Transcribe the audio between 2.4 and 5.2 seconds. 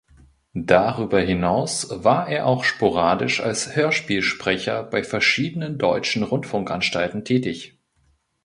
auch sporadisch als Hörspielsprecher bei